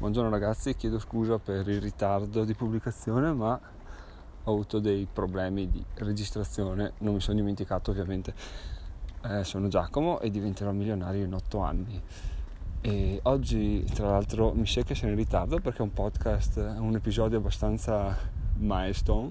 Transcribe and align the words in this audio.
Buongiorno 0.00 0.30
ragazzi, 0.30 0.74
chiedo 0.76 0.98
scusa 0.98 1.38
per 1.38 1.68
il 1.68 1.78
ritardo 1.78 2.44
di 2.44 2.54
pubblicazione, 2.54 3.34
ma 3.34 3.60
ho 4.44 4.50
avuto 4.50 4.78
dei 4.78 5.06
problemi 5.12 5.68
di 5.68 5.84
registrazione, 5.96 6.92
non 7.00 7.12
mi 7.12 7.20
sono 7.20 7.36
dimenticato 7.36 7.90
ovviamente. 7.90 8.32
Eh, 9.22 9.44
sono 9.44 9.68
Giacomo 9.68 10.18
e 10.20 10.30
diventerò 10.30 10.72
milionario 10.72 11.26
in 11.26 11.34
8 11.34 11.58
anni. 11.58 12.02
E 12.80 13.20
oggi, 13.24 13.84
tra 13.92 14.08
l'altro, 14.08 14.54
mi 14.54 14.66
sa 14.66 14.80
che 14.84 14.94
sono 14.94 15.10
in 15.10 15.18
ritardo 15.18 15.60
perché 15.60 15.80
è 15.80 15.82
un 15.82 15.92
podcast, 15.92 16.56
un 16.78 16.94
episodio 16.94 17.36
abbastanza 17.36 18.16
milestone, 18.54 19.30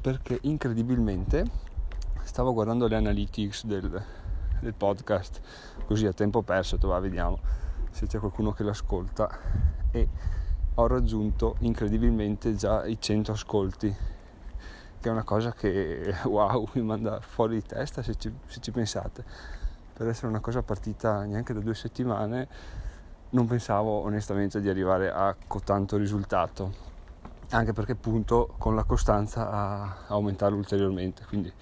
perché 0.00 0.38
incredibilmente 0.42 1.44
stavo 2.22 2.52
guardando 2.52 2.86
le 2.86 2.94
analytics 2.94 3.66
del, 3.66 4.00
del 4.60 4.74
podcast, 4.74 5.40
così 5.86 6.06
a 6.06 6.12
tempo 6.12 6.42
perso, 6.42 6.78
va, 6.78 7.00
vediamo 7.00 7.62
se 7.92 8.06
c'è 8.06 8.18
qualcuno 8.18 8.52
che 8.52 8.64
l'ascolta. 8.64 9.30
E 9.90 10.08
ho 10.74 10.86
raggiunto 10.86 11.56
incredibilmente 11.60 12.54
già 12.56 12.84
i 12.86 12.98
100 12.98 13.32
ascolti 13.32 13.96
che 15.02 15.08
è 15.08 15.12
una 15.12 15.24
cosa 15.24 15.52
che 15.52 16.14
wow 16.24 16.66
mi 16.74 16.82
manda 16.82 17.20
fuori 17.20 17.56
di 17.56 17.62
testa 17.62 18.02
se 18.02 18.14
ci, 18.14 18.32
se 18.46 18.60
ci 18.60 18.70
pensate. 18.70 19.24
Per 19.92 20.08
essere 20.08 20.28
una 20.28 20.40
cosa 20.40 20.62
partita 20.62 21.24
neanche 21.24 21.52
da 21.52 21.60
due 21.60 21.74
settimane 21.74 22.48
non 23.30 23.46
pensavo 23.46 24.02
onestamente 24.02 24.60
di 24.60 24.68
arrivare 24.68 25.10
a 25.10 25.34
tanto 25.64 25.96
risultato. 25.96 26.90
Anche 27.50 27.72
perché 27.72 27.94
punto 27.96 28.54
con 28.56 28.74
la 28.74 28.84
costanza 28.84 29.50
a 29.50 29.96
aumentarlo 30.06 30.56
ulteriormente. 30.56 31.24
Quindi 31.26 31.52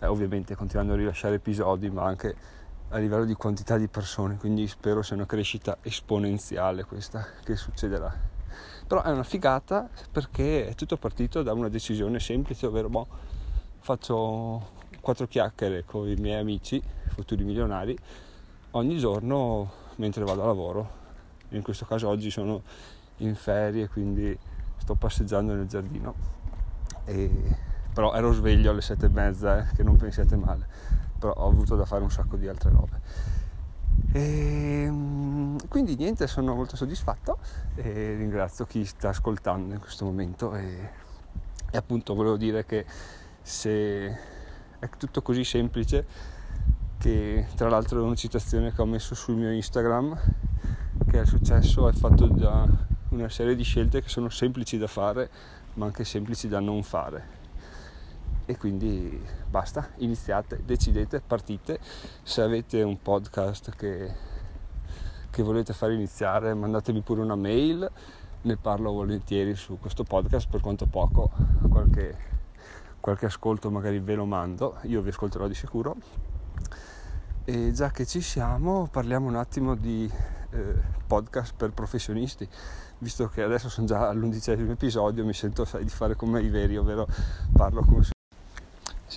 eh, 0.00 0.06
ovviamente 0.06 0.56
continuando 0.56 0.94
a 0.94 0.96
rilasciare 0.96 1.36
episodi 1.36 1.88
ma 1.90 2.04
anche 2.04 2.34
a 2.90 2.98
livello 2.98 3.24
di 3.24 3.34
quantità 3.34 3.76
di 3.76 3.88
persone, 3.88 4.36
quindi 4.36 4.66
spero 4.66 5.02
sia 5.02 5.14
una 5.14 5.26
crescita 5.26 5.78
esponenziale 5.82 6.84
questa 6.84 7.26
che 7.44 7.54
succederà. 7.56 8.12
Però 8.86 9.02
è 9.02 9.10
una 9.10 9.24
figata 9.24 9.88
perché 10.10 10.68
è 10.68 10.74
tutto 10.74 10.96
partito 10.96 11.42
da 11.42 11.52
una 11.52 11.68
decisione 11.68 12.18
semplice, 12.18 12.66
ovvero 12.66 12.88
boh, 12.88 13.06
faccio 13.80 14.76
quattro 15.00 15.26
chiacchiere 15.26 15.84
con 15.84 16.08
i 16.08 16.14
miei 16.14 16.40
amici, 16.40 16.82
futuri 17.08 17.44
milionari, 17.44 17.96
ogni 18.72 18.98
giorno 18.98 19.70
mentre 19.96 20.24
vado 20.24 20.42
a 20.42 20.46
lavoro. 20.46 20.96
In 21.50 21.62
questo 21.62 21.84
caso 21.84 22.08
oggi 22.08 22.30
sono 22.30 22.62
in 23.18 23.34
ferie, 23.34 23.88
quindi 23.88 24.36
sto 24.78 24.94
passeggiando 24.94 25.52
nel 25.52 25.66
giardino. 25.66 26.14
E... 27.04 27.66
Però 27.98 28.14
ero 28.14 28.32
sveglio 28.32 28.70
alle 28.70 28.80
sette 28.80 29.06
e 29.06 29.08
mezza, 29.08 29.58
eh, 29.58 29.74
che 29.74 29.82
non 29.82 29.96
pensiate 29.96 30.36
male. 30.36 30.68
Però 31.18 31.32
ho 31.32 31.48
avuto 31.48 31.74
da 31.74 31.84
fare 31.84 32.04
un 32.04 32.12
sacco 32.12 32.36
di 32.36 32.46
altre 32.46 32.70
robe. 32.70 33.00
E, 34.12 34.84
ehm, 34.84 35.66
quindi 35.66 35.96
niente, 35.96 36.28
sono 36.28 36.54
molto 36.54 36.76
soddisfatto 36.76 37.38
e 37.74 38.14
ringrazio 38.14 38.66
chi 38.66 38.84
sta 38.84 39.08
ascoltando 39.08 39.74
in 39.74 39.80
questo 39.80 40.04
momento. 40.04 40.54
E, 40.54 40.90
e 41.72 41.76
appunto 41.76 42.14
volevo 42.14 42.36
dire 42.36 42.64
che 42.64 42.86
se 43.42 44.06
è 44.78 44.88
tutto 44.96 45.20
così 45.20 45.42
semplice 45.42 46.06
che 46.98 47.48
tra 47.56 47.68
l'altro 47.68 47.98
è 47.98 48.02
una 48.04 48.14
citazione 48.14 48.72
che 48.72 48.80
ho 48.80 48.86
messo 48.86 49.16
sul 49.16 49.34
mio 49.34 49.50
Instagram 49.50 50.16
che 51.10 51.16
il 51.16 51.26
successo 51.26 51.88
è 51.88 51.92
fatto 51.92 52.26
da 52.26 52.64
una 53.08 53.28
serie 53.28 53.56
di 53.56 53.64
scelte 53.64 54.02
che 54.02 54.08
sono 54.08 54.28
semplici 54.28 54.78
da 54.78 54.86
fare 54.86 55.28
ma 55.74 55.86
anche 55.86 56.04
semplici 56.04 56.46
da 56.46 56.60
non 56.60 56.84
fare 56.84 57.37
e 58.48 58.56
quindi 58.56 59.22
basta, 59.46 59.90
iniziate, 59.96 60.62
decidete, 60.64 61.20
partite. 61.20 61.78
Se 62.22 62.40
avete 62.40 62.80
un 62.80 62.98
podcast 63.02 63.76
che, 63.76 64.10
che 65.28 65.42
volete 65.42 65.74
fare 65.74 65.92
iniziare, 65.92 66.54
mandatemi 66.54 67.02
pure 67.02 67.20
una 67.20 67.36
mail, 67.36 67.86
ne 68.40 68.56
parlo 68.56 68.92
volentieri 68.92 69.54
su 69.54 69.78
questo 69.78 70.02
podcast, 70.02 70.48
per 70.48 70.62
quanto 70.62 70.86
poco 70.86 71.30
qualche, 71.68 72.16
qualche 73.00 73.26
ascolto 73.26 73.70
magari 73.70 73.98
ve 73.98 74.14
lo 74.14 74.24
mando, 74.24 74.78
io 74.84 75.02
vi 75.02 75.10
ascolterò 75.10 75.46
di 75.46 75.54
sicuro. 75.54 75.96
E 77.44 77.72
già 77.72 77.90
che 77.90 78.06
ci 78.06 78.22
siamo, 78.22 78.88
parliamo 78.90 79.28
un 79.28 79.36
attimo 79.36 79.74
di 79.74 80.10
eh, 80.52 80.74
podcast 81.06 81.52
per 81.54 81.72
professionisti 81.72 82.48
visto 83.00 83.28
che 83.28 83.42
adesso 83.42 83.68
sono 83.68 83.86
già 83.86 84.08
all'undicesimo 84.08 84.72
episodio, 84.72 85.24
mi 85.24 85.34
sento 85.34 85.64
sai, 85.66 85.84
di 85.84 85.90
fare 85.90 86.16
come 86.16 86.40
i 86.40 86.48
veri, 86.48 86.76
ovvero 86.76 87.06
parlo 87.52 87.82
come 87.82 88.02
se 88.02 88.16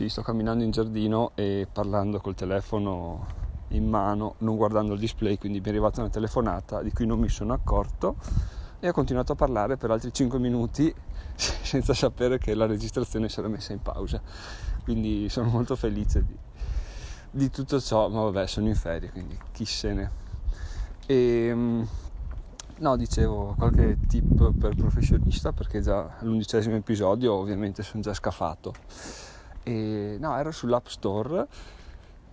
sì, 0.02 0.10
sto 0.10 0.24
camminando 0.24 0.64
in 0.64 0.72
giardino 0.72 1.32
e 1.36 1.68
parlando 1.72 2.20
col 2.20 2.34
telefono 2.34 3.28
in 3.70 3.88
mano, 3.88 4.34
non 4.40 4.56
guardando 4.56 4.94
il 4.94 5.00
display, 5.00 5.38
quindi 5.38 5.60
mi 5.60 5.66
è 5.66 5.70
arrivata 5.70 6.02
una 6.02 6.10
telefonata 6.10 6.82
di 6.82 6.92
cui 6.92 7.06
non 7.06 7.20
mi 7.20 7.30
sono 7.30 7.54
accorto 7.54 8.16
e 8.80 8.90
ho 8.90 8.94
continuato 8.94 9.34
a 9.34 9.36
parlare 9.36 9.78
per 9.78 9.92
altri 9.92 10.12
5 10.12 10.40
minuti 10.40 10.92
senza 11.36 11.94
sapere 11.94 12.40
che 12.40 12.56
la 12.56 12.66
registrazione 12.66 13.30
si 13.30 13.38
era 13.40 13.48
messa 13.48 13.74
in 13.74 13.82
pausa. 13.84 14.20
Quindi 14.84 15.30
sono 15.30 15.50
molto 15.50 15.76
felice 15.76 16.26
di, 16.26 16.36
di 17.30 17.50
tutto 17.52 17.80
ciò, 17.80 18.10
ma 18.10 18.22
vabbè, 18.24 18.48
sono 18.48 18.70
in 18.70 18.76
ferie, 18.76 19.12
quindi 19.12 19.38
chi 19.52 19.66
se 19.66 19.94
ne. 19.94 20.12
E, 21.06 21.16
ehm, 21.48 21.88
no, 22.80 22.98
dicevo 22.98 23.54
qualche 23.56 24.00
tip 24.08 24.52
per 24.58 24.74
professionista 24.74 25.52
perché 25.52 25.80
già 25.80 26.18
all'undicesimo 26.18 26.76
episodio 26.76 27.34
ovviamente 27.34 27.84
sono 27.84 28.02
già 28.02 28.16
scafato 28.16 28.74
e 29.64 30.18
no, 30.20 30.38
ero 30.38 30.52
sull'App 30.52 30.88
Store 30.88 31.48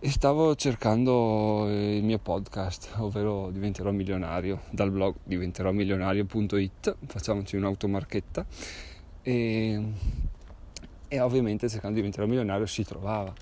e 0.01 0.11
stavo 0.11 0.55
cercando 0.55 1.67
il 1.69 2.05
mio 2.05 2.19
podcast, 2.19 2.91
ovvero 2.99 3.51
diventerò 3.51 3.91
milionario, 3.91 4.61
dal 4.71 4.93
blog 4.93 5.17
diventerò 5.25 5.73
milionario.it, 5.73 6.97
facciamoci 7.07 7.57
un'automarchetta. 7.57 8.47
E, 9.23 9.93
e 11.09 11.21
ovviamente 11.21 11.69
cercando 11.69 11.95
di 11.97 12.01
diventare 12.03 12.29
milionario 12.29 12.67
si 12.67 12.85
trovava, 12.85 13.33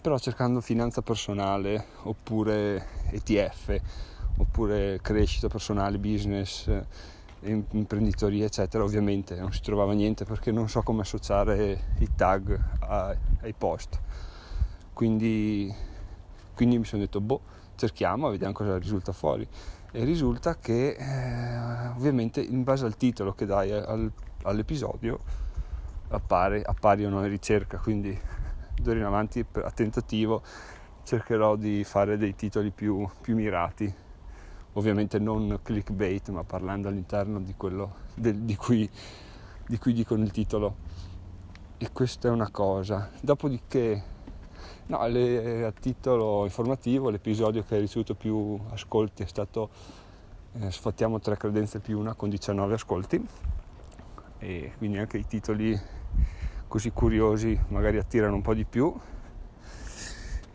però 0.00 0.16
cercando 0.18 0.60
finanza 0.60 1.02
personale 1.02 1.86
oppure 2.02 2.86
ETF 3.10 3.80
oppure 4.36 5.00
crescita 5.02 5.48
personale, 5.48 5.98
business 5.98 6.70
imprenditoria 7.44 8.46
eccetera 8.46 8.82
ovviamente 8.84 9.34
non 9.36 9.52
si 9.52 9.60
trovava 9.60 9.92
niente 9.92 10.24
perché 10.24 10.50
non 10.50 10.68
so 10.68 10.82
come 10.82 11.02
associare 11.02 11.94
i 11.98 12.08
tag 12.14 12.58
ai 13.40 13.52
post. 13.56 14.00
Quindi, 14.92 15.74
quindi 16.54 16.78
mi 16.78 16.84
sono 16.84 17.02
detto 17.02 17.20
boh 17.20 17.40
cerchiamo 17.76 18.30
vediamo 18.30 18.52
cosa 18.52 18.78
risulta 18.78 19.12
fuori. 19.12 19.46
E 19.92 20.04
risulta 20.04 20.56
che 20.56 20.96
eh, 20.98 21.88
ovviamente 21.88 22.40
in 22.40 22.64
base 22.64 22.84
al 22.84 22.96
titolo 22.96 23.32
che 23.32 23.46
dai 23.46 23.70
al, 23.70 24.10
all'episodio 24.42 25.20
appare, 26.08 26.62
appaiono 26.62 27.22
in 27.22 27.28
ricerca. 27.28 27.78
Quindi 27.78 28.18
d'ora 28.76 28.98
in 28.98 29.04
avanti 29.04 29.44
a 29.52 29.70
tentativo 29.70 30.42
cercherò 31.04 31.56
di 31.56 31.84
fare 31.84 32.16
dei 32.16 32.34
titoli 32.34 32.70
più, 32.70 33.08
più 33.20 33.34
mirati 33.34 34.02
ovviamente 34.74 35.18
non 35.18 35.58
clickbait, 35.62 36.28
ma 36.30 36.44
parlando 36.44 36.88
all'interno 36.88 37.40
di 37.40 37.54
quello 37.56 37.94
de, 38.14 38.44
di, 38.44 38.56
cui, 38.56 38.88
di 39.66 39.78
cui 39.78 39.92
dicono 39.92 40.22
il 40.22 40.30
titolo. 40.30 40.76
E 41.78 41.90
questa 41.92 42.28
è 42.28 42.30
una 42.30 42.50
cosa. 42.50 43.10
Dopodiché, 43.20 44.02
no, 44.86 45.06
le, 45.06 45.64
a 45.64 45.72
titolo 45.72 46.44
informativo, 46.44 47.10
l'episodio 47.10 47.62
che 47.62 47.76
ha 47.76 47.78
ricevuto 47.78 48.14
più 48.14 48.58
ascolti 48.70 49.22
è 49.22 49.26
stato 49.26 49.70
eh, 50.56 50.70
Sfattiamo 50.70 51.18
tre 51.18 51.36
credenze 51.36 51.80
più 51.80 51.98
una 51.98 52.14
con 52.14 52.28
19 52.28 52.74
ascolti. 52.74 53.26
E 54.38 54.72
quindi 54.78 54.98
anche 54.98 55.18
i 55.18 55.26
titoli 55.26 55.78
così 56.68 56.90
curiosi 56.90 57.58
magari 57.68 57.98
attirano 57.98 58.34
un 58.34 58.42
po' 58.42 58.54
di 58.54 58.64
più. 58.64 58.92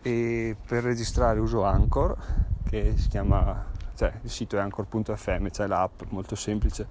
E 0.02 0.56
per 0.66 0.84
registrare 0.84 1.40
uso 1.40 1.64
Anchor, 1.64 2.16
che 2.64 2.94
si 2.96 3.10
chiama 3.10 3.66
cioè, 4.00 4.14
il 4.22 4.30
sito 4.30 4.56
è 4.56 4.62
anchor.fm, 4.62 5.50
c'è 5.50 5.68
l'app 5.68 6.04
molto 6.12 6.34
semplice, 6.34 6.88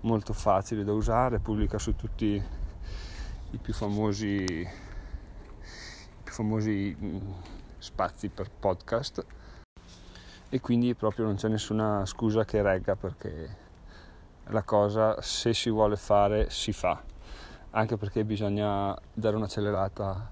molto 0.00 0.34
facile 0.34 0.84
da 0.84 0.92
usare, 0.92 1.38
pubblica 1.38 1.78
su 1.78 1.96
tutti 1.96 2.42
i 3.50 3.56
più 3.56 3.72
famosi, 3.72 4.26
i 4.26 4.68
più 6.22 6.30
famosi 6.30 6.94
mm, 7.02 7.16
spazi 7.78 8.28
per 8.28 8.50
podcast. 8.50 9.24
E 10.50 10.60
quindi 10.60 10.94
proprio 10.94 11.24
non 11.24 11.36
c'è 11.36 11.48
nessuna 11.48 12.04
scusa 12.04 12.44
che 12.44 12.60
regga 12.60 12.96
perché 12.96 13.56
la 14.48 14.62
cosa 14.62 15.22
se 15.22 15.54
si 15.54 15.70
vuole 15.70 15.96
fare 15.96 16.50
si 16.50 16.74
fa. 16.74 17.02
Anche 17.70 17.96
perché 17.96 18.26
bisogna 18.26 18.94
dare 19.14 19.36
un'accelerata 19.36 20.31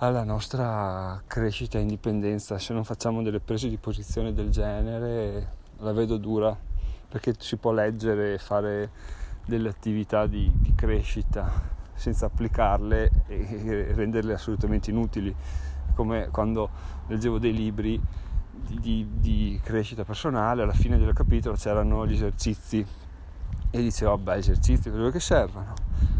alla 0.00 0.22
nostra 0.22 1.20
crescita 1.26 1.78
e 1.78 1.80
indipendenza. 1.80 2.58
Se 2.58 2.72
non 2.72 2.84
facciamo 2.84 3.22
delle 3.22 3.40
prese 3.40 3.68
di 3.68 3.78
posizione 3.78 4.32
del 4.32 4.50
genere, 4.50 5.56
la 5.78 5.92
vedo 5.92 6.16
dura 6.18 6.56
perché 7.08 7.34
si 7.38 7.56
può 7.56 7.72
leggere 7.72 8.34
e 8.34 8.38
fare 8.38 8.90
delle 9.44 9.68
attività 9.68 10.26
di, 10.26 10.50
di 10.54 10.74
crescita 10.74 11.50
senza 11.94 12.26
applicarle 12.26 13.10
e 13.26 13.92
renderle 13.94 14.34
assolutamente 14.34 14.90
inutili. 14.90 15.34
Come 15.94 16.28
quando 16.30 16.70
leggevo 17.08 17.38
dei 17.38 17.52
libri 17.52 18.00
di, 18.52 19.08
di, 19.18 19.58
crescita 19.64 20.04
personale, 20.04 20.62
alla 20.62 20.74
fine 20.74 20.96
del 20.96 21.12
capitolo 21.12 21.56
c'erano 21.56 22.06
gli 22.06 22.12
esercizi 22.12 22.86
e 23.70 23.82
dicevo, 23.82 24.12
vabbè, 24.12 24.36
esercizi, 24.36 24.90
quello 24.90 25.10
che 25.10 25.20
servono, 25.20 25.72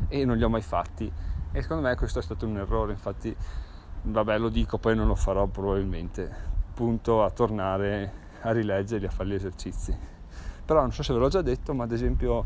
e 0.09 0.25
non 0.25 0.37
li 0.37 0.43
ho 0.43 0.49
mai 0.49 0.63
fatti. 0.63 1.11
E 1.53 1.63
secondo 1.63 1.87
me 1.87 1.95
questo 1.95 2.19
è 2.19 2.23
stato 2.23 2.47
un 2.47 2.57
errore, 2.57 2.93
infatti, 2.93 3.35
vabbè, 4.03 4.39
lo 4.39 4.49
dico, 4.49 4.79
poi 4.79 4.95
non 4.95 5.07
lo 5.07 5.15
farò 5.15 5.47
probabilmente, 5.47 6.31
punto 6.75 7.25
a 7.25 7.31
tornare 7.31 8.27
a 8.41 8.53
rileggerli, 8.53 9.07
a 9.07 9.11
fare 9.11 9.29
gli 9.29 9.35
esercizi. 9.35 9.97
Però 10.65 10.81
non 10.81 10.93
so 10.93 11.03
se 11.03 11.13
ve 11.13 11.19
l'ho 11.19 11.29
già 11.29 11.43
detto, 11.43 11.75
ma 11.75 11.85
ad 11.85 11.93
esempio 11.93 12.45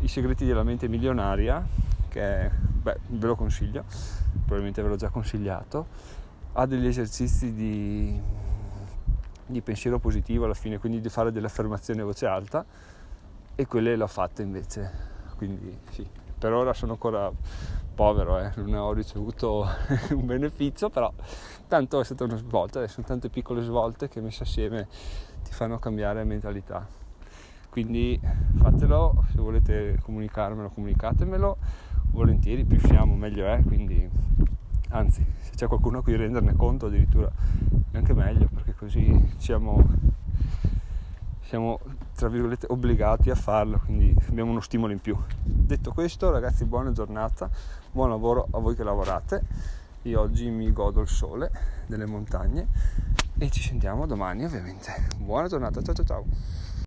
i 0.00 0.08
segreti 0.08 0.44
della 0.44 0.62
mente 0.62 0.88
milionaria, 0.88 1.64
che 2.08 2.50
beh, 2.50 2.98
ve 3.08 3.26
lo 3.26 3.36
consiglio, 3.36 3.84
probabilmente 4.32 4.82
ve 4.82 4.88
l'ho 4.88 4.96
già 4.96 5.08
consigliato, 5.08 5.86
ha 6.52 6.66
degli 6.66 6.86
esercizi 6.86 7.52
di, 7.54 8.20
di 9.46 9.60
pensiero 9.62 9.98
positivo 9.98 10.44
alla 10.44 10.54
fine, 10.54 10.78
quindi 10.78 11.00
di 11.00 11.08
fare 11.08 11.32
delle 11.32 11.46
affermazioni 11.46 12.00
a 12.00 12.04
voce 12.04 12.26
alta 12.26 12.64
e 13.54 13.66
quelle 13.66 13.96
le 13.96 14.02
ho 14.02 14.08
fatte 14.08 14.42
invece, 14.42 14.90
quindi 15.36 15.78
sì, 15.90 16.06
per 16.44 16.52
ora 16.52 16.74
sono 16.74 16.92
ancora 16.92 17.32
povero, 17.94 18.38
eh, 18.38 18.50
non 18.56 18.74
ho 18.74 18.92
ricevuto 18.92 19.66
un 20.12 20.26
beneficio, 20.26 20.90
però 20.90 21.10
tanto 21.68 22.00
è 22.00 22.04
stata 22.04 22.24
una 22.24 22.36
svolta, 22.36 22.86
sono 22.86 23.06
tante 23.06 23.30
piccole 23.30 23.62
svolte 23.62 24.08
che 24.08 24.20
messe 24.20 24.42
assieme 24.42 24.86
ti 25.42 25.52
fanno 25.52 25.78
cambiare 25.78 26.22
mentalità. 26.24 26.86
Quindi 27.70 28.20
fatelo, 28.58 29.24
se 29.32 29.40
volete 29.40 29.98
comunicarmelo 30.02 30.68
comunicatemelo, 30.68 31.56
volentieri, 32.10 32.62
più 32.66 32.78
siamo 32.78 33.14
meglio 33.14 33.46
è, 33.46 33.62
quindi 33.62 34.06
anzi 34.90 35.24
se 35.38 35.52
c'è 35.54 35.66
qualcuno 35.66 36.00
a 36.00 36.02
cui 36.02 36.14
renderne 36.14 36.54
conto 36.56 36.86
addirittura 36.86 37.32
è 37.90 37.96
anche 37.96 38.12
meglio 38.12 38.50
perché 38.52 38.74
così 38.74 39.32
siamo, 39.38 39.82
siamo 41.54 41.78
tra 42.16 42.28
virgolette 42.28 42.66
obbligati 42.68 43.30
a 43.30 43.36
farlo 43.36 43.80
quindi 43.84 44.12
abbiamo 44.28 44.50
uno 44.50 44.60
stimolo 44.60 44.92
in 44.92 45.00
più. 45.00 45.16
Detto 45.40 45.92
questo 45.92 46.32
ragazzi 46.32 46.64
buona 46.64 46.90
giornata 46.90 47.48
buon 47.92 48.08
lavoro 48.10 48.48
a 48.50 48.58
voi 48.58 48.74
che 48.74 48.82
lavorate. 48.82 49.42
Io 50.02 50.20
oggi 50.20 50.50
mi 50.50 50.72
godo 50.72 51.00
il 51.00 51.08
sole 51.08 51.52
delle 51.86 52.06
montagne 52.06 52.66
e 53.38 53.50
ci 53.50 53.62
sentiamo 53.62 54.04
domani 54.06 54.44
ovviamente. 54.44 55.06
Buona 55.16 55.46
giornata 55.46 55.80
ciao 55.80 55.94
ciao 55.94 56.04
ciao 56.04 56.24